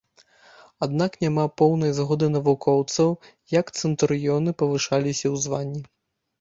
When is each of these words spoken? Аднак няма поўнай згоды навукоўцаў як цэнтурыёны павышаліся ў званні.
Аднак 0.85 1.11
няма 1.23 1.45
поўнай 1.63 1.91
згоды 1.99 2.31
навукоўцаў 2.37 3.09
як 3.59 3.73
цэнтурыёны 3.79 4.59
павышаліся 4.65 5.27
ў 5.33 5.47
званні. 5.49 5.81